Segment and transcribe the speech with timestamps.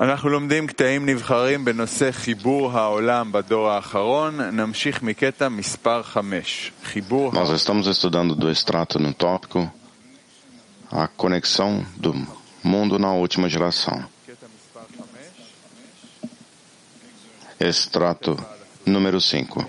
[0.00, 4.40] אנחנו לומדים קטעים נבחרים בנושא חיבור העולם בדור האחרון.
[4.40, 6.72] נמשיך מקטע מספר 5.
[6.84, 9.70] חיבור Nós estamos estudando do extrato no tópico
[10.92, 12.12] a conexão do
[12.62, 14.04] mundo na última geração.
[17.58, 18.36] Extrato
[18.84, 19.64] número 5.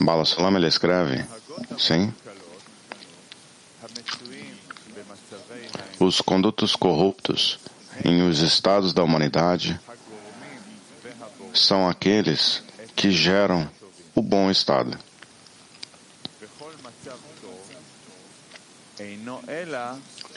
[0.00, 1.24] Bala Salam ele escreve,
[1.78, 2.12] sim,
[6.00, 7.58] os condutos corruptos
[8.03, 9.79] em os estados da humanidade
[11.53, 12.63] são aqueles
[12.95, 13.69] que geram
[14.15, 14.97] o bom estado.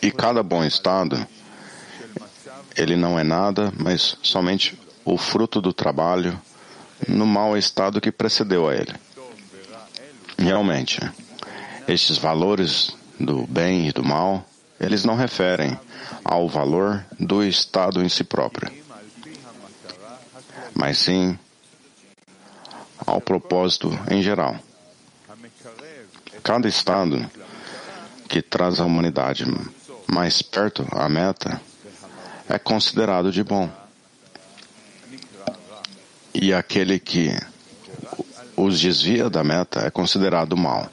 [0.01, 1.27] E cada bom estado,
[2.77, 6.41] ele não é nada, mas somente o fruto do trabalho
[7.09, 8.95] no mau estado que precedeu a ele.
[10.39, 11.01] Realmente,
[11.89, 14.45] estes valores do bem e do mal,
[14.83, 15.79] eles não referem
[16.25, 18.71] ao valor do estado em si próprio,
[20.75, 21.39] mas sim
[23.07, 24.59] ao propósito em geral.
[26.43, 27.31] Cada estado
[28.29, 29.45] que traz a humanidade
[30.09, 31.61] mais perto à meta
[32.49, 33.71] é considerado de bom.
[36.35, 37.31] E aquele que
[38.57, 40.91] os desvia da meta é considerado mal.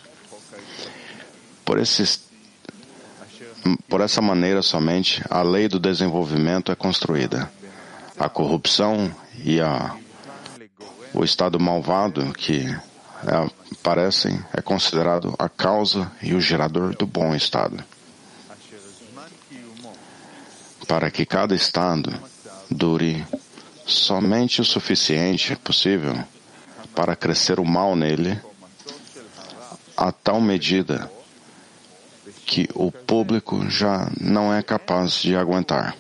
[1.66, 2.28] Por, esses,
[3.88, 7.52] por essa maneira somente a lei do desenvolvimento é construída.
[8.18, 9.96] A corrupção e a,
[11.14, 13.50] o estado malvado que é,
[13.80, 17.84] aparecem é considerado a causa e o gerador do bom estado.
[20.88, 22.14] Para que cada estado
[22.70, 23.26] dure
[23.86, 26.18] somente o suficiente possível
[26.96, 28.40] para crescer o mal nele
[29.96, 31.10] a tal medida
[32.50, 35.95] que o público já não é capaz de aguentar.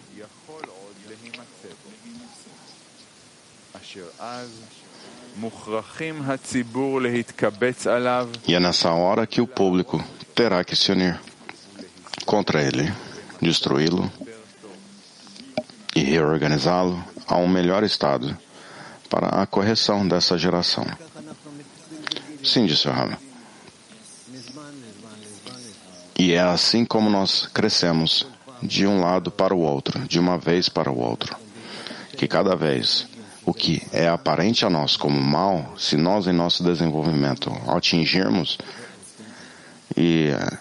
[8.47, 10.03] E é nessa hora que o público
[10.33, 11.21] terá que se unir
[12.25, 12.91] contra ele,
[13.39, 14.11] destruí-lo
[15.95, 18.35] e reorganizá-lo a um melhor estado
[19.07, 20.85] para a correção dessa geração.
[22.43, 23.28] Sim, disse o Rama.
[26.19, 28.27] E é assim como nós crescemos
[28.61, 31.33] de um lado para o outro, de uma vez para o outro.
[32.17, 33.07] Que cada vez
[33.45, 38.57] o que é aparente a nós como mal, se nós em nosso desenvolvimento atingirmos
[39.95, 40.57] e eh,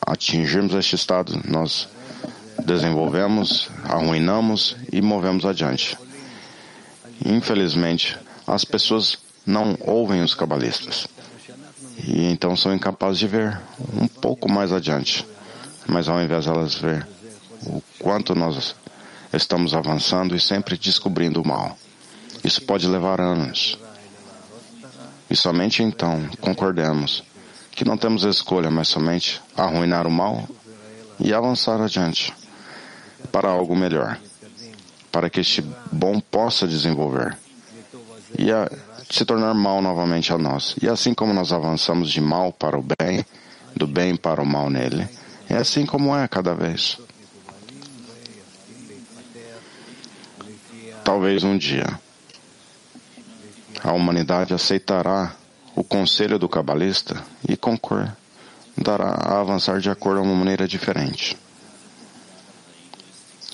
[0.00, 1.88] atingirmos este estado, nós
[2.64, 5.98] desenvolvemos, arruinamos e movemos adiante.
[7.26, 8.16] Infelizmente,
[8.46, 11.08] as pessoas não ouvem os cabalistas
[12.08, 13.60] e então são incapazes de ver
[13.94, 15.26] um pouco mais adiante.
[15.86, 17.06] Mas ao invés de elas ver
[17.66, 18.74] o quanto nós
[19.32, 21.76] estamos avançando e sempre descobrindo o mal.
[22.42, 23.78] Isso pode levar anos.
[25.30, 27.22] E somente então concordemos
[27.72, 30.48] que não temos escolha, mas somente arruinar o mal
[31.20, 32.32] e avançar adiante
[33.30, 34.18] para algo melhor,
[35.12, 37.36] para que este bom possa desenvolver
[38.36, 38.70] e a,
[39.10, 40.76] se tornar mal novamente a nós.
[40.82, 43.24] E assim como nós avançamos de mal para o bem,
[43.74, 45.08] do bem para o mal nele,
[45.48, 46.98] é assim como é cada vez.
[51.04, 51.98] Talvez um dia
[53.82, 55.34] a humanidade aceitará
[55.74, 58.16] o conselho do cabalista e concordará
[59.16, 61.38] a avançar de acordo a uma maneira diferente.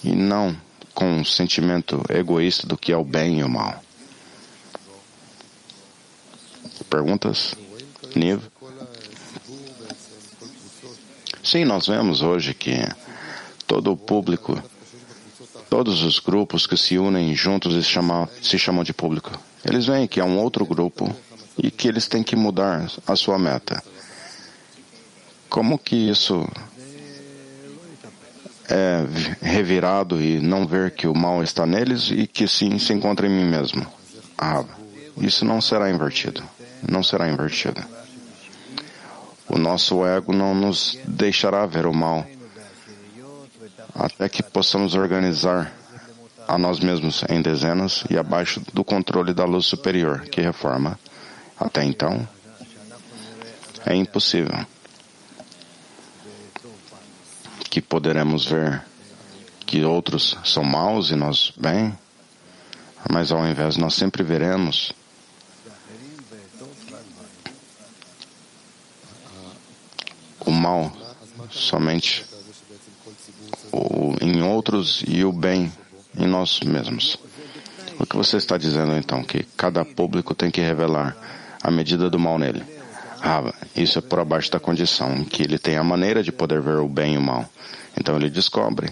[0.03, 0.57] E não
[0.95, 3.84] com um sentimento egoísta do que é o bem e o mal.
[6.95, 7.57] Perguntas?
[8.15, 8.41] Niv?
[11.43, 12.87] Sim, nós vemos hoje que
[13.67, 14.63] todo o público,
[15.69, 19.33] todos os grupos que se unem juntos se chamam, se chamam de público.
[19.65, 21.13] Eles veem que é um outro grupo
[21.59, 23.83] e que eles têm que mudar a sua meta.
[25.51, 26.49] Como que isso
[28.69, 29.05] é
[29.43, 33.31] revirado e não ver que o mal está neles e que sim se encontra em
[33.31, 33.85] mim mesmo?
[34.39, 34.63] Ah,
[35.17, 36.54] isso não será invertido.
[36.89, 37.83] Não será invertido.
[39.49, 42.27] O nosso ego não nos deixará ver o mal
[43.95, 45.73] até que possamos organizar
[46.49, 50.99] a nós mesmos em dezenas e abaixo do controle da luz superior que reforma.
[51.59, 52.27] Até então,
[53.87, 54.67] é impossível
[57.71, 58.83] que poderemos ver
[59.67, 61.97] que outros são maus e nós bem,
[63.11, 64.93] mas ao invés nós sempre veremos
[70.65, 70.91] mal
[71.51, 72.25] somente
[73.71, 75.71] o, em outros e o bem
[76.17, 77.19] em nós mesmos.
[78.01, 79.23] O que você está dizendo então?
[79.23, 81.15] Que cada público tem que revelar
[81.63, 82.63] a medida do mal nele.
[83.21, 86.79] Ah, isso é por abaixo da condição que ele tem a maneira de poder ver
[86.79, 87.45] o bem e o mal.
[87.99, 88.91] Então ele descobre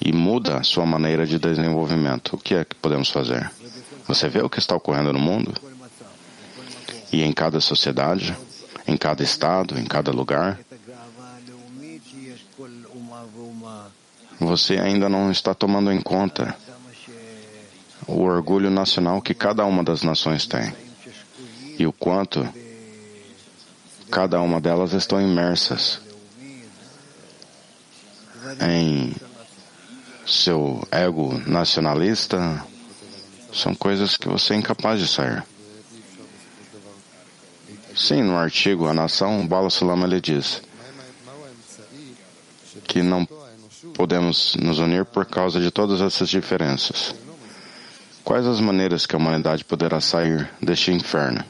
[0.00, 2.34] e muda a sua maneira de desenvolvimento.
[2.34, 3.50] O que é que podemos fazer?
[4.06, 5.52] Você vê o que está ocorrendo no mundo?
[7.12, 8.34] E em cada sociedade,
[8.86, 10.58] em cada estado, em cada lugar,
[14.38, 16.56] você ainda não está tomando em conta
[18.06, 20.72] o orgulho nacional que cada uma das nações tem
[21.78, 22.48] e o quanto
[24.10, 26.00] cada uma delas estão imersas
[28.60, 29.14] em
[30.26, 32.64] seu ego nacionalista,
[33.52, 35.42] são coisas que você é incapaz de sair.
[37.94, 40.62] Sim, no artigo A Nação, Bala Sulama ele diz
[42.84, 43.26] que não
[43.94, 47.14] podemos nos unir por causa de todas essas diferenças.
[48.24, 51.44] Quais as maneiras que a humanidade poderá sair deste inferno?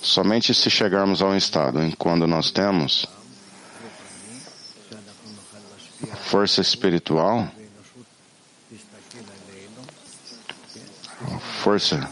[0.00, 3.06] Somente se chegarmos a um estado em quando nós temos
[6.22, 7.48] força espiritual,
[11.68, 12.08] força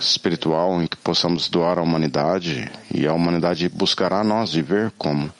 [0.00, 5.32] espiritual em que possamos doar à humanidade e a humanidade buscará nós de ver como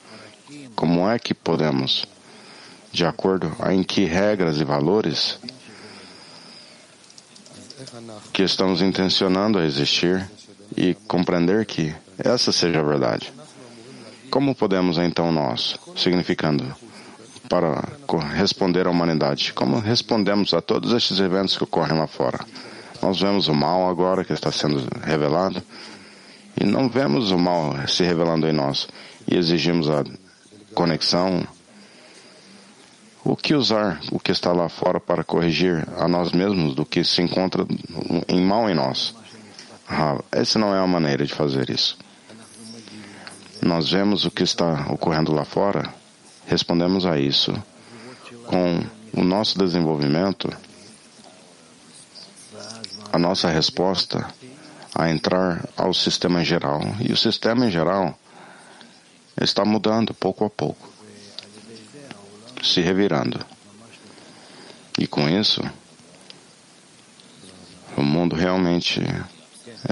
[0.77, 2.07] como é que podemos
[2.93, 5.41] de acordo a em que regras e valores
[8.33, 10.31] que estamos intencionando a existir
[10.77, 13.33] e compreender que essa seja a verdade.
[14.31, 16.65] Como podemos então nós, significando
[17.49, 17.83] para
[18.37, 22.39] responder à humanidade, como respondemos a todos estes eventos que ocorrem lá fora?
[23.07, 25.63] Nós vemos o mal agora que está sendo revelado
[26.61, 28.89] e não vemos o mal se revelando em nós
[29.31, 30.03] e exigimos a
[30.75, 31.47] conexão.
[33.25, 37.05] O que usar o que está lá fora para corrigir a nós mesmos do que
[37.05, 37.65] se encontra
[38.27, 39.15] em mal em nós?
[39.89, 41.97] Ah, essa não é a maneira de fazer isso.
[43.63, 45.95] Nós vemos o que está ocorrendo lá fora,
[46.45, 47.55] respondemos a isso
[48.49, 48.83] com
[49.13, 50.51] o nosso desenvolvimento
[53.17, 54.29] a nossa resposta
[54.95, 56.83] a entrar ao sistema em geral.
[57.01, 58.17] E o sistema em geral
[59.41, 60.89] está mudando pouco a pouco,
[62.63, 63.41] se revirando.
[64.99, 65.63] E com isso,
[67.97, 69.03] o mundo realmente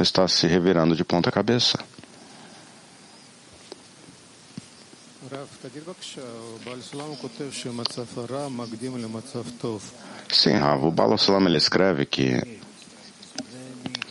[0.00, 1.79] está se revirando de ponta cabeça.
[10.31, 12.62] Sim, Rav, o Balasalam ele escreve que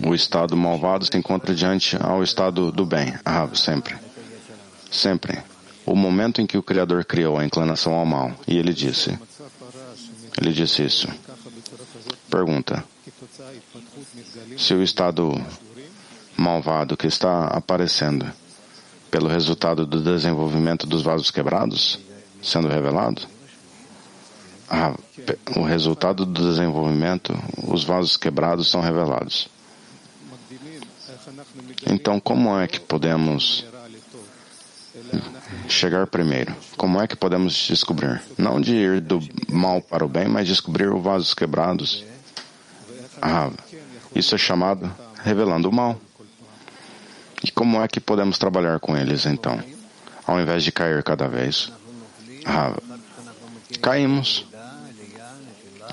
[0.02, 3.14] o estado malvado se encontra diante ao estado do bem.
[3.26, 3.96] Ah, sempre.
[4.92, 5.40] Sempre.
[5.86, 9.18] O momento em que o Criador criou a inclinação ao mal, e ele disse,
[10.40, 11.08] ele disse isso.
[12.30, 12.84] Pergunta:
[14.58, 15.34] se o estado
[16.38, 18.26] malvado que está aparecendo
[19.12, 22.00] pelo resultado do desenvolvimento dos vasos quebrados
[22.42, 23.22] sendo revelado?
[24.70, 24.96] Ah,
[25.56, 27.38] o resultado do desenvolvimento,
[27.68, 29.48] os vasos quebrados são revelados.
[31.86, 33.66] Então, como é que podemos
[35.68, 36.56] chegar primeiro?
[36.78, 38.22] Como é que podemos descobrir?
[38.38, 42.04] Não de ir do mal para o bem, mas descobrir os vasos quebrados.
[43.22, 43.50] Ah,
[44.16, 46.00] isso é chamado revelando o mal.
[47.44, 49.62] E como é que podemos trabalhar com eles então?
[50.26, 51.72] Ao invés de cair cada vez.
[52.46, 52.74] Ah,
[53.82, 54.46] caímos.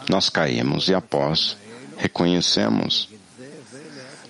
[0.09, 1.57] Nós caímos e após
[1.97, 3.10] reconhecemos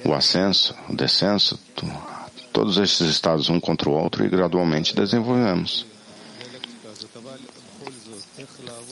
[0.05, 1.59] o ascenso, o descenso,
[2.53, 5.87] todos esses estados um contra o outro e gradualmente desenvolvemos.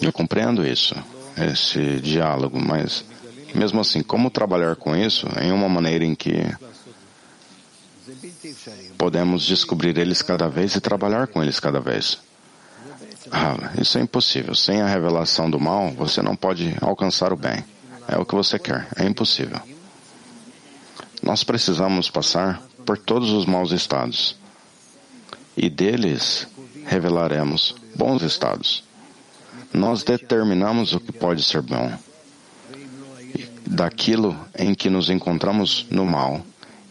[0.00, 0.94] Eu compreendo isso,
[1.36, 3.04] esse diálogo, mas
[3.54, 6.34] mesmo assim, como trabalhar com isso em uma maneira em que
[8.96, 12.18] podemos descobrir eles cada vez e trabalhar com eles cada vez?
[13.30, 14.54] Ah, isso é impossível.
[14.54, 17.64] Sem a revelação do mal, você não pode alcançar o bem.
[18.06, 18.88] É o que você quer.
[18.96, 19.60] É impossível.
[21.22, 24.36] Nós precisamos passar por todos os maus estados
[25.56, 26.46] e deles
[26.86, 28.84] revelaremos bons estados.
[29.72, 31.92] Nós determinamos o que pode ser bom.
[33.66, 36.44] Daquilo em que nos encontramos no mal,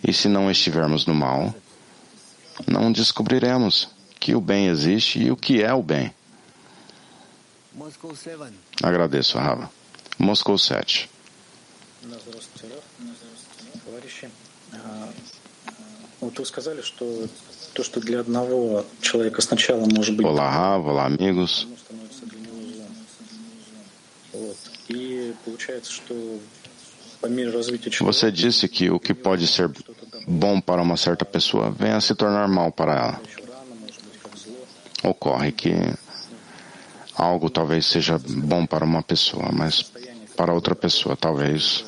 [0.03, 1.55] e se não estivermos no mal,
[2.67, 6.13] não descobriremos que o bem existe e o que é o bem.
[8.84, 9.69] Agradeço, Rava.
[10.19, 11.10] Moscou 7.
[20.28, 21.68] Olá, Rav, olá, amigos.
[28.06, 29.70] Você disse que o que pode ser
[30.28, 33.22] bom para uma certa pessoa vem a se tornar mal para ela.
[35.04, 35.74] Ocorre que
[37.16, 39.92] algo talvez seja bom para uma pessoa, mas
[40.36, 41.87] para outra pessoa talvez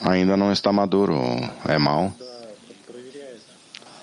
[0.00, 1.16] ainda não está maduro,
[1.66, 2.12] é mal.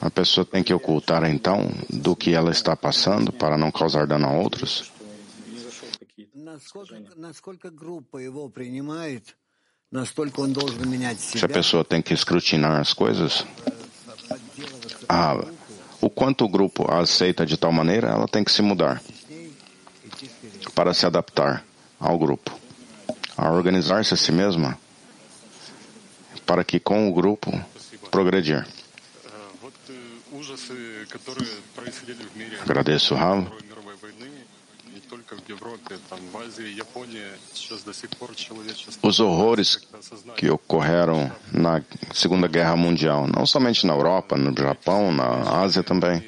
[0.01, 4.27] A pessoa tem que ocultar então do que ela está passando para não causar dano
[4.27, 4.91] a outros?
[11.37, 13.45] Se a pessoa tem que escrutinar as coisas,
[15.07, 15.37] ah,
[16.01, 19.01] o quanto o grupo a aceita de tal maneira, ela tem que se mudar
[20.75, 21.63] para se adaptar
[21.99, 22.51] ao grupo,
[23.37, 24.77] a organizar-se a si mesma
[26.45, 27.51] para que com o grupo
[28.11, 28.65] progredir.
[32.61, 33.47] Agradeço, Rav.
[39.01, 39.87] Os horrores
[40.35, 41.81] que ocorreram na
[42.13, 46.23] Segunda Guerra Mundial, não somente na Europa, no Japão, na Ásia também.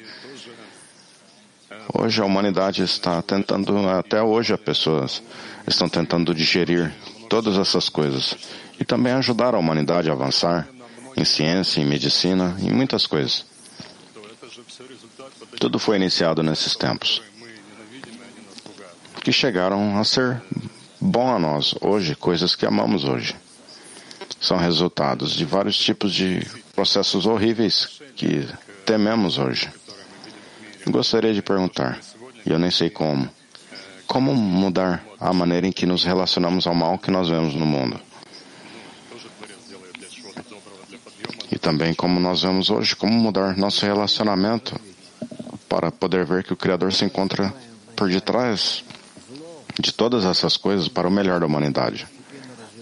[1.94, 5.22] Hoje a humanidade está tentando, até hoje as pessoas
[5.66, 6.92] estão tentando digerir
[7.28, 8.36] todas essas coisas
[8.78, 10.68] e também ajudar a humanidade a avançar
[11.16, 13.44] em ciência, em medicina, em muitas coisas.
[15.58, 17.22] Tudo foi iniciado nesses tempos
[19.26, 20.40] que chegaram a ser
[21.00, 23.34] bom a nós hoje, coisas que amamos hoje.
[24.40, 28.46] São resultados de vários tipos de processos horríveis que
[28.84, 29.68] tememos hoje.
[30.86, 31.98] Gostaria de perguntar,
[32.44, 33.28] e eu nem sei como,
[34.06, 37.98] como mudar a maneira em que nos relacionamos ao mal que nós vemos no mundo?
[41.50, 44.78] E também como nós vemos hoje, como mudar nosso relacionamento
[45.68, 47.52] para poder ver que o Criador se encontra
[47.94, 48.84] por detrás
[49.78, 52.06] de todas essas coisas para o melhor da humanidade.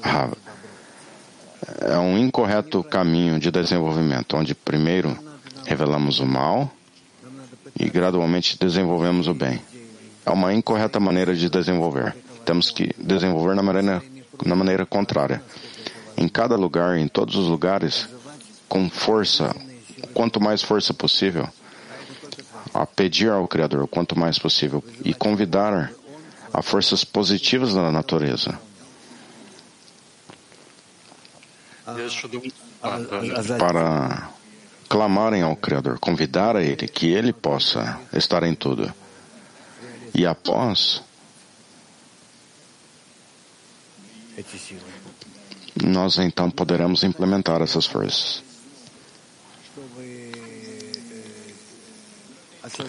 [0.02, 0.28] Ah,
[1.80, 5.16] é um incorreto caminho de desenvolvimento, onde primeiro
[5.64, 6.70] revelamos o mal
[7.78, 9.60] e gradualmente desenvolvemos o bem.
[10.26, 12.16] É uma incorreta maneira de desenvolver.
[12.44, 14.02] Temos que desenvolver na maneira,
[14.44, 15.42] na maneira contrária.
[16.16, 18.08] Em cada lugar, em todos os lugares,
[18.68, 19.54] com força,
[20.12, 21.48] quanto mais força possível,
[22.72, 25.92] a pedir ao Criador quanto mais possível e convidar
[26.52, 28.58] a forças positivas da natureza.
[33.58, 34.30] Para
[34.88, 38.92] clamarem ao Criador, convidar a Ele que Ele possa estar em tudo.
[40.14, 41.02] E após,
[45.82, 48.42] nós então poderemos implementar essas forças.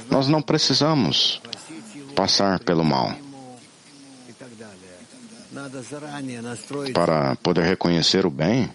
[0.09, 1.41] Nós não precisamos
[2.15, 3.13] passar pelo mal
[6.93, 8.69] para poder reconhecer o bem,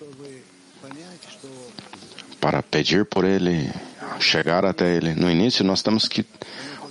[2.40, 3.70] para pedir por ele,
[4.18, 5.14] chegar até ele.
[5.14, 6.24] No início, nós temos que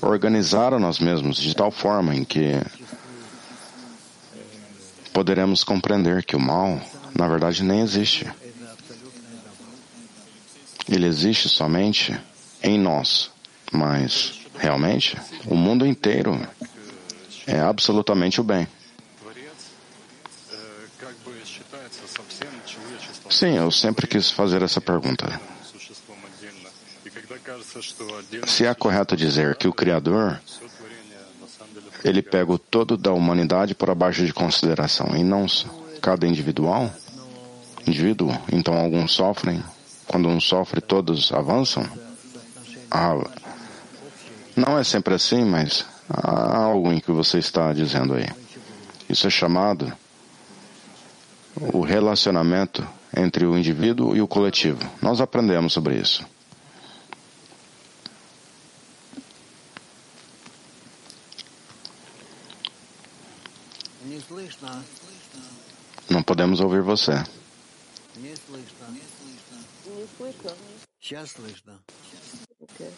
[0.02, 2.54] organizar a nós mesmos de tal forma em que
[5.14, 6.82] poderemos compreender que o mal,
[7.18, 8.32] na verdade, nem existe.
[10.88, 12.18] Ele existe somente
[12.64, 13.30] em nós,
[13.72, 16.40] mas realmente o mundo inteiro
[17.46, 18.68] é absolutamente o bem.
[23.30, 25.40] Sim, eu sempre quis fazer essa pergunta.
[28.46, 30.40] Se é correto dizer que o Criador
[32.04, 35.46] ele pega o todo da humanidade por abaixo de consideração e não
[36.02, 36.92] cada individual,
[37.86, 39.64] indivíduo, então alguns sofrem,
[40.08, 41.86] quando um sofre todos avançam?
[42.90, 43.16] Ah,
[44.56, 48.28] não é sempre assim, mas há algo em que você está dizendo aí.
[49.10, 49.92] Isso é chamado
[51.74, 54.80] o relacionamento entre o indivíduo e o coletivo.
[55.02, 56.26] Nós aprendemos sobre isso.
[66.11, 67.23] Não podemos ouvir você.
[72.61, 72.91] Okay.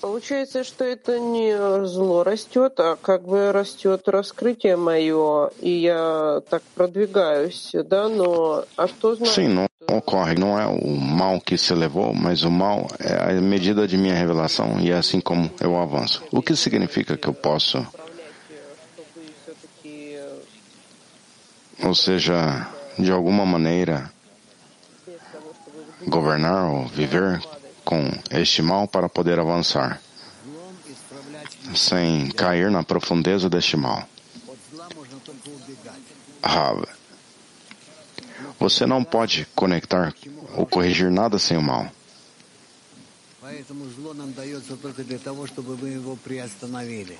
[0.00, 1.54] Получается, что это не
[1.86, 8.88] зло растет, а как бы растет раскрытие мое, и я так продвигаюсь, да, но а
[8.88, 9.34] что значит?
[9.34, 13.40] Sim, não ocorre, não é o mal que se elevou, mas o mal é a
[13.42, 16.22] medida de minha revelação e é assim como eu avanço.
[16.30, 17.86] O que significa que eu posso,
[21.83, 22.67] ou seja,
[22.97, 24.11] de alguma maneira,
[26.07, 27.41] governar ou viver
[27.83, 30.01] com este mal para poder avançar,
[31.73, 34.07] sem cair na profundeza deste mal.
[36.43, 36.85] Rav,
[38.59, 40.13] você não pode conectar
[40.55, 41.91] ou corrigir nada sem o mal.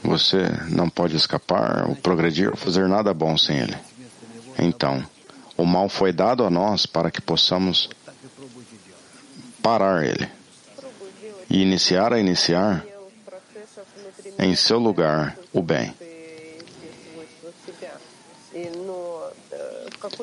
[0.04, 0.38] Você
[0.70, 3.78] não pode escapar ou progredir ou fazer nada bom sem ele.
[4.58, 5.04] Então,
[5.58, 7.90] o mal foi dado a nós para que possamos
[9.62, 10.30] parar ele
[11.50, 12.86] e iniciar a iniciar
[14.38, 15.94] em seu lugar o bem.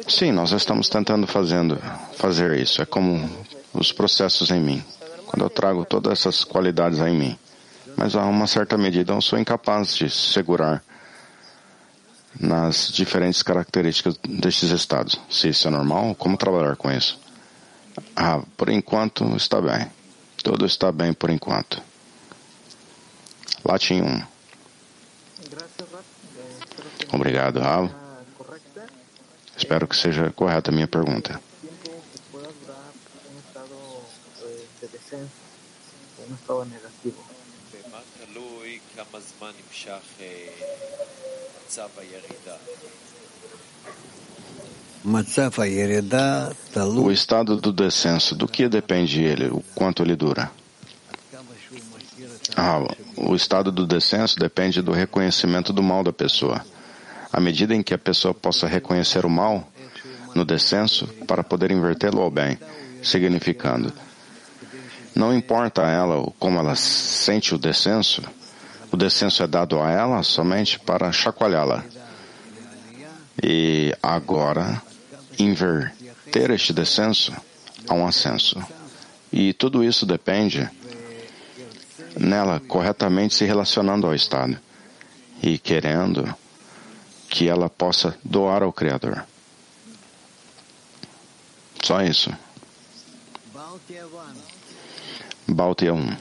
[0.08, 1.78] Sim, nós estamos tentando fazendo,
[2.16, 2.80] fazer isso.
[2.80, 3.28] É como
[3.74, 4.84] os processos em mim.
[5.26, 7.38] Quando eu trago todas essas qualidades em mim.
[7.96, 10.82] Mas a uma certa medida eu sou incapaz de segurar
[12.42, 15.18] nas diferentes características destes estados.
[15.30, 17.18] Se isso é normal, como trabalhar com isso?
[18.16, 19.90] Ah, por enquanto está bem.
[20.42, 21.80] Tudo está bem por enquanto.
[23.64, 24.22] Latim 1.
[27.12, 27.90] Obrigado, Raul.
[29.56, 31.40] Espero que seja correta a minha pergunta.
[47.02, 50.50] O estado do descenso, do que depende ele, o quanto ele dura?
[52.56, 52.78] Ah,
[53.16, 56.64] o estado do descenso depende do reconhecimento do mal da pessoa.
[57.32, 59.66] À medida em que a pessoa possa reconhecer o mal
[60.34, 62.58] no descenso para poder invertê-lo ao bem,
[63.02, 63.92] significando,
[65.14, 68.22] não importa a ela como ela sente o descenso,
[68.92, 71.82] o descenso é dado a ela somente para chacoalhá-la.
[73.42, 74.82] E agora,
[75.38, 77.32] inverter este descenso
[77.88, 78.62] a um ascenso.
[79.32, 80.68] E tudo isso depende
[82.18, 84.58] nela corretamente se relacionando ao Estado
[85.42, 86.32] e querendo
[87.30, 89.24] que ela possa doar ao Criador.
[91.82, 92.30] Só isso.
[95.48, 96.16] Baltia 1.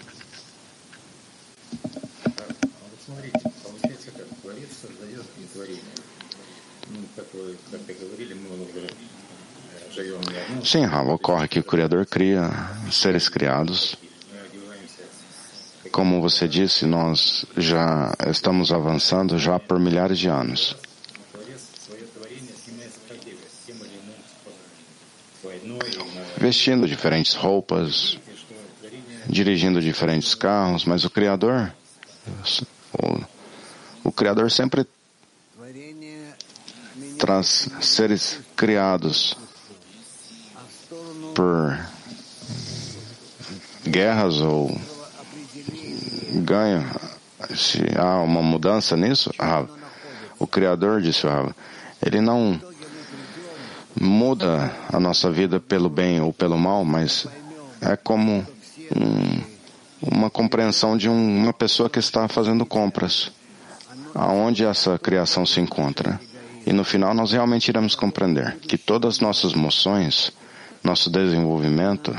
[10.63, 12.49] Sim, Rav, ocorre que o Criador cria
[12.91, 13.95] seres criados.
[15.91, 20.75] Como você disse, nós já estamos avançando já por milhares de anos.
[26.37, 28.17] Vestindo diferentes roupas,
[29.27, 31.73] dirigindo diferentes carros, mas o Criador,
[32.93, 33.23] o,
[34.05, 34.85] o Criador sempre
[37.21, 39.37] traz seres criados
[41.35, 41.79] por
[43.87, 44.75] guerras ou
[46.43, 46.83] ganho.
[47.55, 49.29] Se há uma mudança nisso,
[50.39, 51.53] o Criador disse, ah,
[52.03, 52.59] ele não
[53.99, 57.27] muda a nossa vida pelo bem ou pelo mal, mas
[57.81, 58.43] é como
[58.95, 59.41] um,
[60.01, 63.31] uma compreensão de um, uma pessoa que está fazendo compras,
[64.15, 66.19] aonde essa criação se encontra.
[66.65, 70.31] E no final nós realmente iremos compreender que todas as nossas moções,
[70.83, 72.15] nosso desenvolvimento,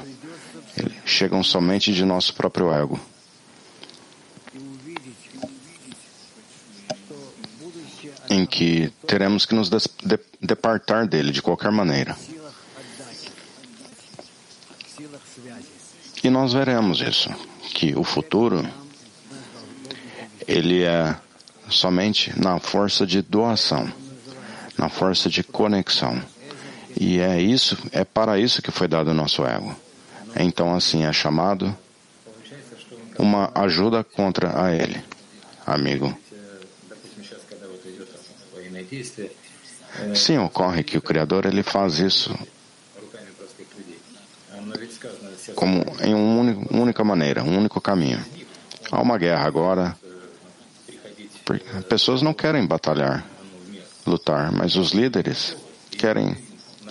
[1.05, 3.01] chegam somente de nosso próprio ego.
[8.31, 9.69] Em que teremos que nos
[10.41, 12.17] departar dele de qualquer maneira.
[16.25, 17.31] E nós veremos isso,
[17.75, 18.67] que o futuro,
[20.47, 21.17] ele é
[21.69, 23.93] somente na força de doação,
[24.79, 26.21] na força de conexão.
[26.99, 29.75] E é isso, é para isso que foi dado o nosso ego.
[30.37, 31.77] Então, assim, é chamado
[33.19, 35.03] uma ajuda contra a ele,
[35.67, 36.17] amigo.
[40.15, 42.35] Sim, ocorre que o Criador ele faz isso
[45.55, 48.25] como em uma única maneira, um único caminho.
[48.91, 49.97] Há uma guerra agora.
[51.89, 53.27] Pessoas não querem batalhar,
[54.07, 55.57] lutar, mas os líderes
[55.91, 56.37] querem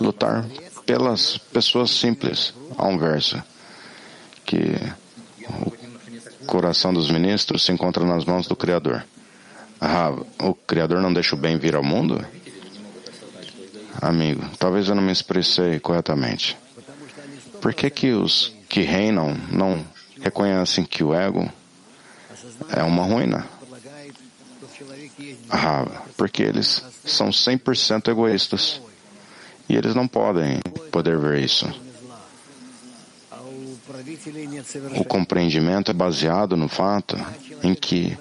[0.00, 0.44] lutar
[0.86, 2.54] pelas pessoas simples.
[2.76, 3.42] Há um verso
[4.44, 4.76] que
[5.48, 5.72] o
[6.46, 9.04] coração dos ministros se encontra nas mãos do Criador.
[9.80, 12.24] Ah, o Criador não deixa o bem vir ao mundo?
[14.00, 16.56] Amigo, talvez eu não me expressei corretamente.
[17.60, 19.84] Por que, que os que reinam não
[20.20, 21.50] reconhecem que o ego
[22.68, 23.46] é uma ruína?
[25.50, 28.80] Ah, porque eles são 100% egoístas.
[29.68, 30.60] E eles não podem
[30.92, 31.66] poder ver isso.
[34.96, 37.16] o compreendimento é baseado no fato
[37.60, 38.16] em que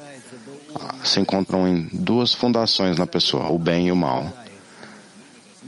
[1.04, 4.34] se encontram em duas fundações na pessoa, o bem e o mal.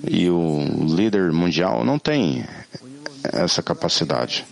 [0.03, 2.43] E o líder mundial não tem
[3.31, 4.43] essa capacidade.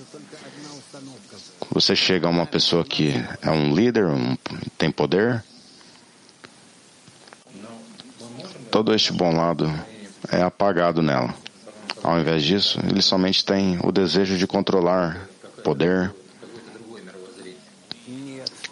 [1.71, 4.37] Você chega a uma pessoa que é um líder, um,
[4.77, 5.43] tem poder,
[8.71, 9.69] todo este bom lado
[10.31, 11.35] é apagado nela.
[12.01, 15.27] Ao invés disso, ele somente tem o desejo de controlar
[15.63, 16.11] poder.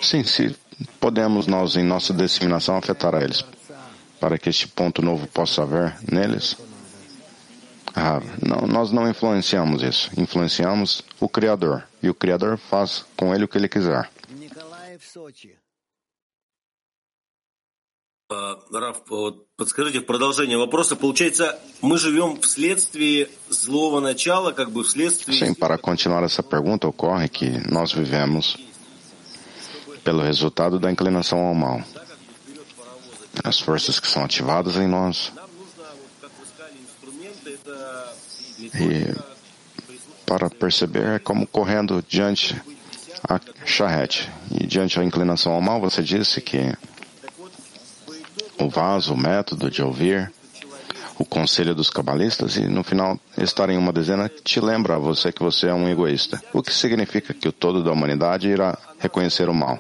[0.02, 0.56] Sim, se
[1.00, 3.44] podemos nós, em nossa disseminação, afetar a eles,
[4.20, 6.56] para que este ponto novo possa haver neles?
[7.94, 10.10] Ah, não, nós não influenciamos isso.
[10.18, 11.84] Influenciamos o Criador.
[12.02, 14.10] E o Criador faz com ele o que ele quiser.
[18.73, 19.03] Раф,
[19.57, 20.97] подскажите в продолжение вопроса.
[20.97, 25.39] Получается, мы живем вследствие злого начала, как бы вследствие...
[25.39, 28.57] Sim, para continuar essa pergunta, ocorre que nós vivemos
[30.03, 31.83] pelo resultado da inclinação ao mal.
[33.43, 35.33] As forças que são ativadas em nós.
[38.75, 39.15] E
[40.27, 42.61] para perceber é como correndo diante
[43.29, 44.31] a charrete.
[44.51, 46.75] E diante a inclinação ao mal, você disse que
[48.60, 50.32] o vaso, o método de ouvir,
[51.18, 55.32] o conselho dos cabalistas e no final estar em uma dezena te lembra a você
[55.32, 56.42] que você é um egoísta.
[56.54, 59.80] O que significa que o todo da humanidade irá reconhecer o mal.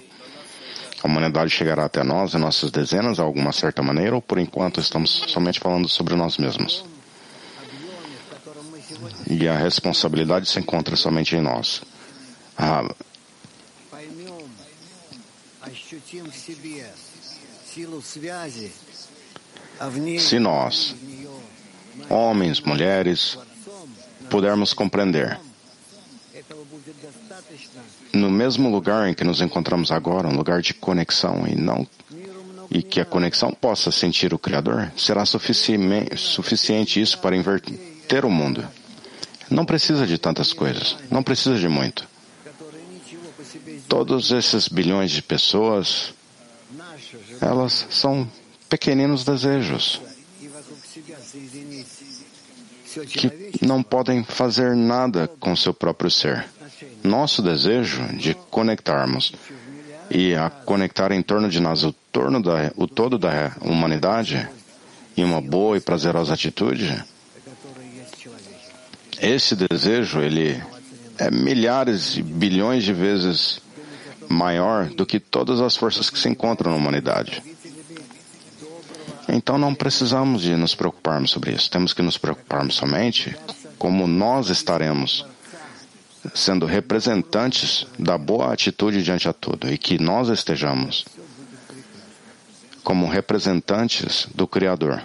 [1.01, 4.81] A humanidade chegará até nós, em nossas dezenas, de alguma certa maneira, ou por enquanto
[4.81, 6.83] estamos somente falando sobre nós mesmos?
[9.29, 11.81] E a responsabilidade se encontra somente em nós.
[12.57, 12.83] Ah,
[20.19, 20.95] se nós,
[22.09, 23.37] homens, mulheres,
[24.29, 25.39] pudermos compreender,
[28.13, 31.87] no mesmo lugar em que nos encontramos agora, um lugar de conexão e não
[32.71, 38.67] e que a conexão possa sentir o Criador, será suficiente isso para inverter o mundo.
[39.49, 42.07] Não precisa de tantas coisas, não precisa de muito.
[43.87, 46.13] Todos esses bilhões de pessoas,
[47.41, 48.29] elas são
[48.69, 50.01] pequeninos desejos
[53.07, 56.47] que não podem fazer nada com seu próprio ser.
[57.03, 59.33] Nosso desejo de conectarmos
[60.09, 64.49] e a conectar em torno de nós o, torno da, o todo da humanidade
[65.15, 67.03] em uma boa e prazerosa atitude,
[69.21, 70.61] esse desejo ele
[71.17, 73.61] é milhares e bilhões de vezes
[74.29, 77.43] maior do que todas as forças que se encontram na humanidade.
[79.27, 81.69] Então não precisamos de nos preocuparmos sobre isso.
[81.69, 83.35] Temos que nos preocuparmos somente
[83.77, 85.25] como nós estaremos
[86.33, 91.05] sendo representantes da boa atitude diante a tudo e que nós estejamos
[92.83, 95.03] como representantes do Criador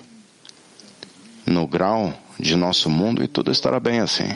[1.47, 4.29] no grau de nosso mundo e tudo estará bem assim.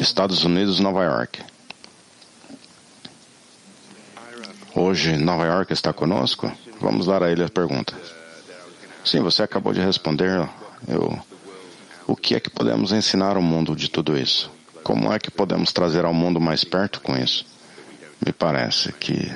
[0.00, 1.42] Estados Unidos, Nova York.
[4.74, 6.50] Hoje Nova York está conosco?
[6.80, 7.94] Vamos dar a ele a pergunta.
[9.04, 10.48] Sim, você acabou de responder.
[10.88, 11.18] Eu,
[12.06, 14.50] o que é que podemos ensinar ao mundo de tudo isso?
[14.82, 17.44] Como é que podemos trazer ao mundo mais perto com isso?
[18.24, 19.30] Me parece que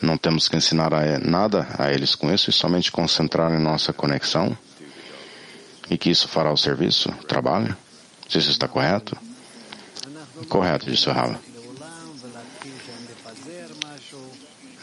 [0.00, 3.92] não temos que ensinar a, nada a eles com isso e somente concentrar em nossa
[3.92, 4.56] conexão
[5.90, 7.76] e que isso fará o serviço, o trabalho.
[8.26, 9.14] Se isso está correto?
[10.48, 11.38] Correto, disse o Rala.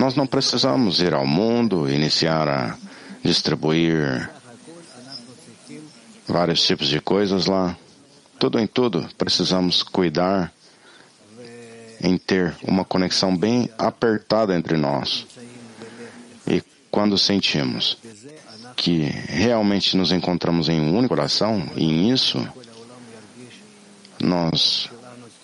[0.06, 2.78] Nós não precisamos ir ao mundo, iniciar a
[3.24, 4.30] distribuir
[6.28, 7.76] vários tipos de coisas lá.
[8.38, 10.54] Tudo em tudo, precisamos cuidar
[12.00, 15.26] em ter uma conexão bem apertada entre nós.
[16.46, 17.98] E quando sentimos
[18.76, 22.48] que realmente nos encontramos em um único coração, e em isso
[24.20, 24.88] nós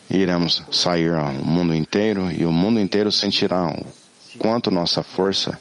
[0.08, 3.76] iremos sair ao mundo inteiro e o mundo inteiro sentirá
[4.41, 5.60] quanto nossa força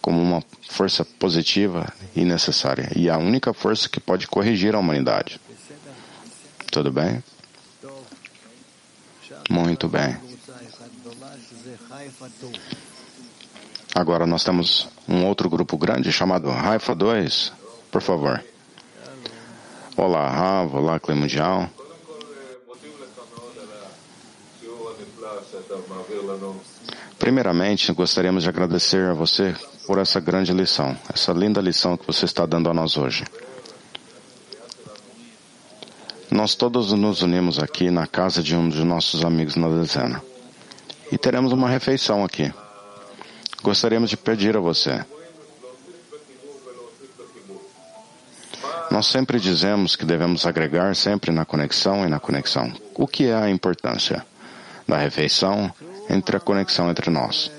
[0.00, 5.38] como uma força positiva e necessária e a única força que pode corrigir a humanidade.
[6.70, 7.22] Tudo bem?
[9.50, 10.16] Muito bem.
[13.94, 17.52] Agora nós temos um outro grupo grande chamado Haifa 2.
[17.90, 18.42] Por favor.
[19.94, 20.74] Olá, Rav.
[20.74, 21.68] Olá, Clã Mundial.
[27.22, 29.54] Primeiramente, gostaríamos de agradecer a você
[29.86, 33.22] por essa grande lição, essa linda lição que você está dando a nós hoje.
[36.28, 40.20] Nós todos nos unimos aqui na casa de um de nossos amigos na dezena.
[41.12, 42.52] E teremos uma refeição aqui.
[43.62, 45.04] Gostaríamos de pedir a você.
[48.90, 52.72] Nós sempre dizemos que devemos agregar sempre na conexão e na conexão.
[52.96, 54.26] O que é a importância
[54.88, 55.72] da refeição
[56.12, 57.50] entre a conexão entre nós?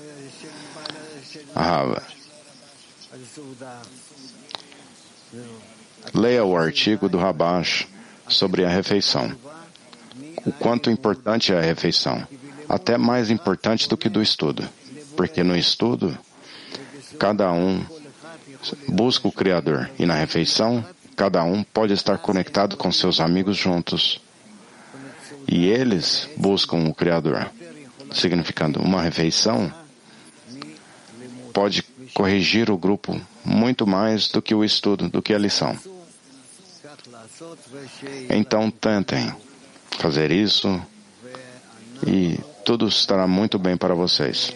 [1.54, 2.02] Rava.
[6.14, 7.88] Leia o artigo do Rabash
[8.28, 9.34] sobre a refeição.
[10.46, 12.26] O quanto importante é a refeição.
[12.68, 14.68] Até mais importante do que do estudo.
[15.16, 16.16] Porque no estudo,
[17.18, 17.84] cada um
[18.88, 19.90] busca o Criador.
[19.98, 20.84] E na refeição,
[21.16, 24.20] cada um pode estar conectado com seus amigos juntos.
[25.48, 27.50] E eles buscam o Criador.
[28.14, 29.72] Significando, uma refeição
[31.52, 31.82] pode
[32.14, 35.78] corrigir o grupo muito mais do que o estudo, do que a lição.
[38.30, 39.34] Então tentem
[39.98, 40.80] fazer isso
[42.06, 44.52] e tudo estará muito bem para vocês.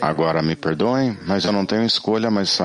[0.00, 2.58] Agora me perdoem, mas eu não tenho escolha, mas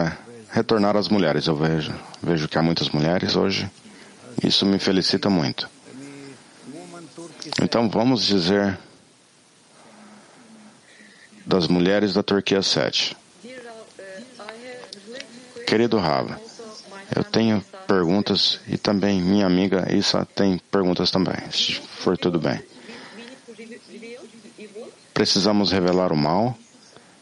[0.51, 1.47] retornar às mulheres.
[1.47, 3.69] Eu vejo, vejo que há muitas mulheres hoje.
[4.41, 5.69] Isso me felicita muito.
[7.61, 8.77] Então vamos dizer
[11.45, 13.15] das mulheres da Turquia 7.
[15.67, 16.39] Querido Rava,
[17.15, 22.59] eu tenho perguntas e também minha amiga Isa tem perguntas também, se for tudo bem.
[25.13, 26.57] Precisamos revelar o mal,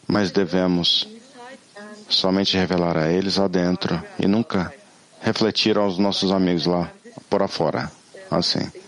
[0.08, 1.08] mas devemos
[2.08, 4.74] somente revelar a eles adentro e nunca
[5.22, 6.90] refletir aos nossos amigos lá
[7.30, 7.92] por afora,
[8.32, 8.83] assim.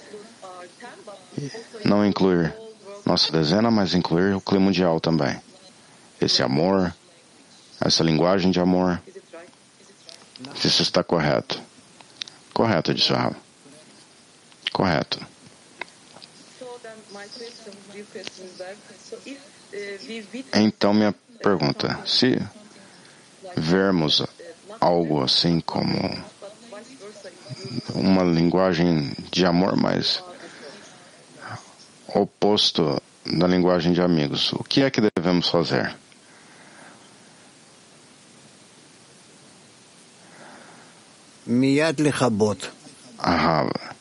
[1.83, 2.53] Não incluir
[3.05, 5.39] nossa dezena, mas incluir o clima mundial também.
[6.19, 6.93] Esse amor,
[7.79, 9.01] essa linguagem de amor.
[10.55, 11.61] Se isso está correto.
[12.53, 13.35] Correto, disse o.
[14.71, 15.19] Correto.
[20.53, 22.41] Então, minha pergunta: se
[23.55, 24.23] vermos
[24.81, 26.23] algo assim como
[27.93, 30.21] uma linguagem de amor, mas
[32.15, 35.95] oposto da linguagem de amigos, o que é que devemos fazer?
[43.19, 43.95] Ahava.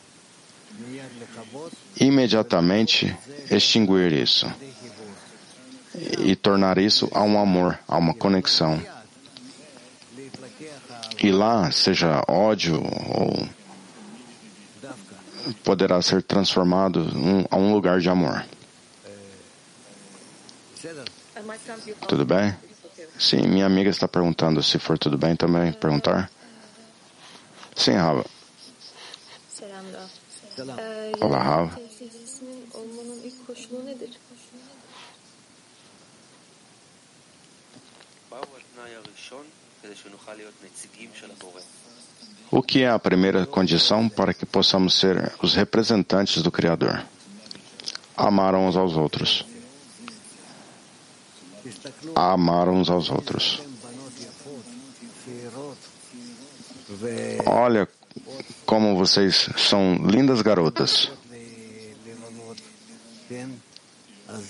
[1.99, 3.15] Imediatamente
[3.51, 4.51] extinguir isso
[6.19, 8.81] e tornar isso a um amor, a uma conexão.
[11.21, 13.47] E lá, seja ódio ou
[15.63, 17.07] poderá ser transformado
[17.49, 18.45] a um lugar de amor.
[22.07, 22.55] Tudo bem?
[23.19, 26.29] Sim, minha amiga está perguntando se for tudo bem também perguntar.
[27.75, 28.25] Sim, Rava.
[31.21, 31.79] Olá, Rava.
[42.51, 47.03] O que é a primeira condição para que possamos ser os representantes do Criador?
[48.15, 49.45] Amar uns aos outros.
[52.15, 53.61] Amar uns aos outros.
[57.45, 57.87] Olha
[58.65, 61.11] como vocês são lindas garotas.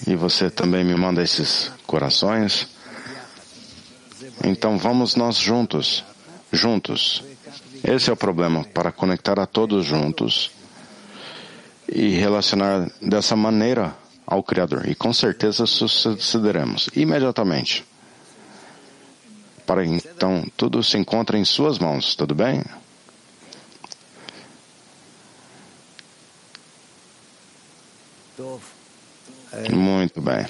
[0.05, 2.67] E você também me manda esses corações.
[4.43, 6.03] Então vamos nós juntos,
[6.51, 7.23] juntos.
[7.87, 10.49] Esse é o problema, para conectar a todos juntos
[11.87, 13.95] e relacionar dessa maneira
[14.25, 14.89] ao Criador.
[14.89, 17.85] E com certeza sucederemos imediatamente.
[19.67, 22.63] Para então tudo se encontra em suas mãos, tudo bem?
[29.71, 30.45] Muito bem.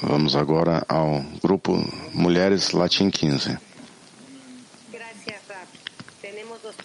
[0.00, 1.74] Vamos agora ao grupo
[2.14, 3.58] Mulheres Latim 15.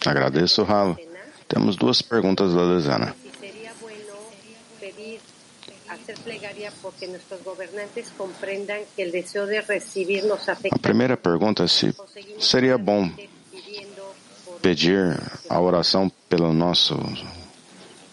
[0.03, 0.97] Agradeço, Rav.
[1.47, 3.15] Temos duas perguntas da dezena.
[10.71, 11.95] A primeira pergunta é se
[12.39, 13.11] seria bom
[14.61, 16.97] pedir a oração pelo nosso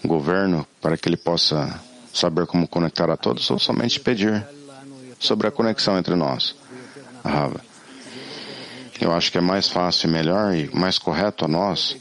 [0.05, 1.81] governo para que ele possa
[2.13, 4.47] saber como conectar a todos ou somente pedir
[5.21, 6.57] sobre a conexão entre nós.
[7.25, 7.61] Rava.
[9.01, 11.97] Eu acho que é mais fácil melhor e mais correto a nós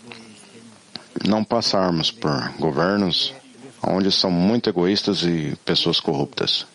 [1.25, 3.33] não passarmos por governos
[3.81, 6.65] onde são muito egoístas e pessoas corruptas.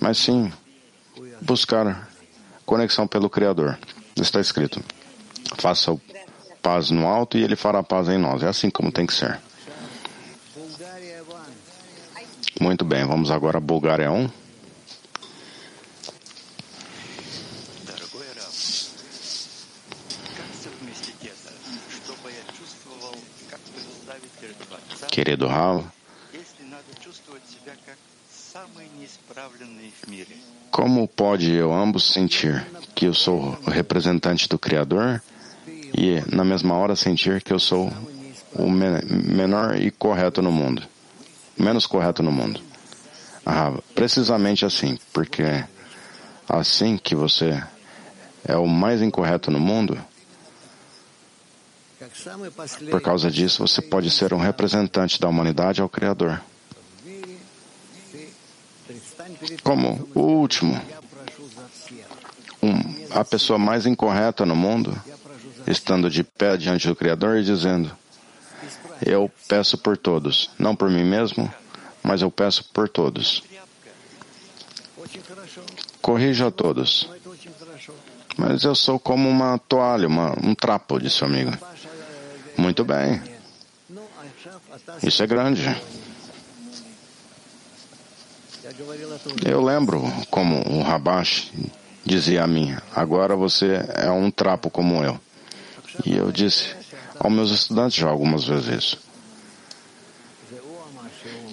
[0.00, 0.52] Mas sim
[1.40, 2.08] buscar
[2.64, 3.78] conexão pelo Criador.
[4.16, 4.82] Está escrito:
[5.56, 5.96] faça
[6.62, 8.42] paz no alto e ele fará paz em nós.
[8.42, 9.38] É assim como tem que ser.
[12.60, 14.43] Muito bem, vamos agora a Bulgária 1.
[25.14, 25.84] Querido Rav,
[30.72, 35.22] como pode eu ambos sentir que eu sou o representante do Criador
[35.96, 37.92] e, na mesma hora, sentir que eu sou
[38.54, 40.82] o menor e correto no mundo?
[41.56, 42.60] Menos correto no mundo.
[43.46, 45.64] Ah, precisamente assim, porque
[46.48, 47.62] assim que você
[48.44, 49.96] é o mais incorreto no mundo,
[52.90, 56.40] por causa disso, você pode ser um representante da humanidade ao Criador.
[59.62, 60.80] Como o último,
[62.62, 64.96] um, a pessoa mais incorreta no mundo,
[65.66, 67.90] estando de pé diante do Criador e dizendo:
[69.04, 71.52] Eu peço por todos, não por mim mesmo,
[72.02, 73.42] mas eu peço por todos.
[76.00, 77.08] Corrija a todos.
[78.36, 81.52] Mas eu sou como uma toalha, uma, um trapo, disse o amigo.
[82.56, 83.20] Muito bem.
[85.02, 85.62] Isso é grande.
[89.44, 91.52] Eu lembro como o Rabash
[92.04, 95.18] dizia a mim, agora você é um trapo como eu.
[96.04, 96.74] E eu disse
[97.20, 98.98] aos meus estudantes já algumas vezes isso.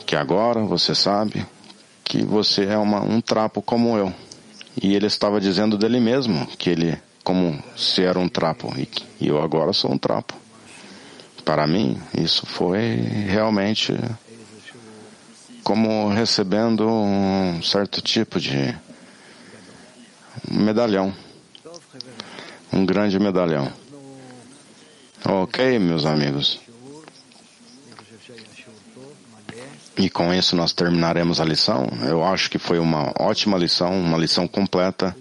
[0.05, 1.45] Que agora você sabe
[2.03, 4.13] que você é uma, um trapo como eu.
[4.81, 9.41] E ele estava dizendo dele mesmo que ele, como se era um trapo, e, eu
[9.41, 10.33] agora sou um trapo.
[11.43, 12.95] Para mim, isso foi
[13.27, 13.93] realmente
[15.63, 18.75] como recebendo um certo tipo de
[20.49, 21.13] medalhão.
[22.71, 23.71] Um grande medalhão.
[25.25, 26.59] Ok, meus amigos.
[29.97, 31.87] E com isso nós terminaremos a lição.
[32.03, 35.15] Eu acho que foi uma ótima lição, uma lição completa.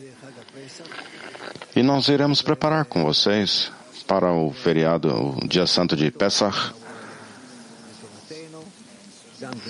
[1.76, 3.70] E nós iremos preparar com vocês
[4.11, 6.75] para o feriado, o dia santo de Pesach.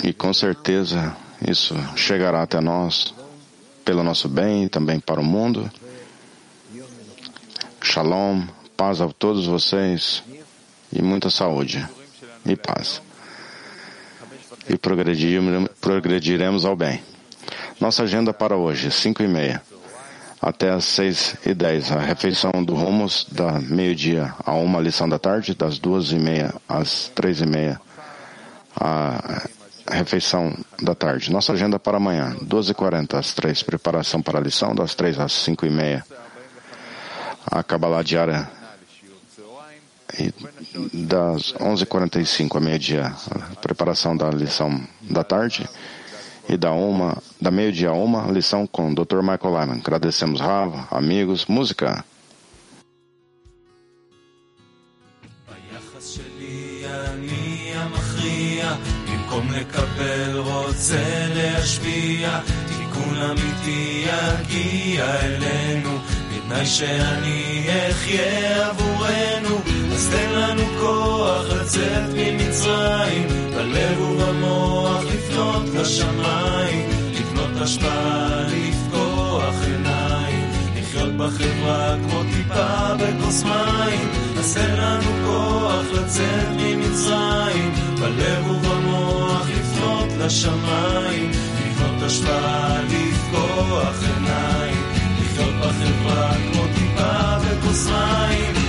[0.03, 1.15] E com certeza
[1.47, 3.15] isso chegará até nós
[3.85, 5.71] pelo nosso bem e também para o mundo.
[7.83, 8.47] Shalom,
[8.79, 10.23] paz a todos vocês
[10.91, 11.87] e muita saúde
[12.47, 13.03] e paz
[14.71, 17.03] e progrediremos, ao bem.
[17.79, 19.70] Nossa agenda para hoje, 5 e meia
[20.41, 25.19] até as 6 e 10, a refeição do Rumos, da meio-dia a uma lição da
[25.19, 27.81] tarde, das duas e meia às três e meia,
[28.75, 29.43] a
[29.91, 31.31] refeição da tarde.
[31.31, 35.67] Nossa agenda para amanhã, 12h40 às 3, preparação para a lição, das 3 às 5
[35.67, 36.05] e meia,
[37.47, 38.49] a Kabbalah diária
[40.19, 40.33] e
[41.05, 43.15] das 11h45 a meio-dia,
[43.61, 45.69] preparação da lição da tarde,
[46.50, 49.22] e da uma, da meio-dia a uma, lição com o Dr.
[49.22, 49.80] Michael Lyman.
[49.80, 52.04] Agradecemos Rava, amigos, música.
[59.36, 65.90] במקום לקבל רוצה להשפיע, תיקון אמיתי יגיע אלינו
[66.30, 69.62] בתנאי שאני אחיה עבורנו,
[70.01, 81.17] אז תן לנו כוח לצאת ממצרים, בלב ובמוח לפנות לשמיים, לקנות השפעה, לפקוח עיניים, לחיות
[81.17, 84.09] בחברה כמו טיפה בכוס מים,
[84.39, 95.01] אז תן לנו כוח לצאת ממצרים, בלב ובמוח לפנות לשמיים, לקנות השפעה, לפקוח עיניים.
[95.21, 98.60] לחיות בחברה כמו טיפה בכוס מים.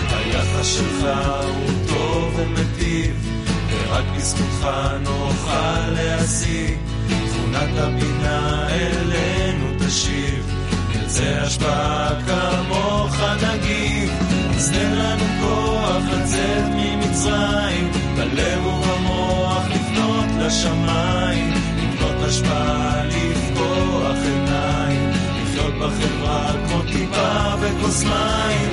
[0.63, 1.05] שלך
[1.47, 3.27] הוא טוב ומטיב,
[3.69, 4.67] ורק בזכותך
[5.03, 6.77] נוכל להשיג.
[7.07, 10.51] תכונת הבינה אלינו תשיב,
[10.89, 14.11] נרצה השפעה כמוך נגיב.
[14.55, 25.11] אז תן לנו כוח לצאת ממצרים, בלב ובמוח לפנות לשמיים, לקנות השפעה, לפקוח עיניים.
[25.43, 28.69] לחיות בחברה כמו טיפה בכוס מים,